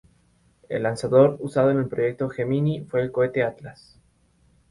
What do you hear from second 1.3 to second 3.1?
usado en el Proyecto Gemini fue